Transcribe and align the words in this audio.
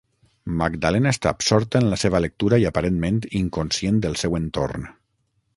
Magdalena 0.61 1.11
està 1.15 1.33
absorta 1.33 1.83
en 1.85 1.91
la 1.91 1.99
seva 2.05 2.23
lectura 2.27 2.61
i 2.63 2.67
aparentment 2.71 3.23
inconscient 3.43 4.03
del 4.07 4.21
seu 4.23 4.39
entorn. 4.43 4.93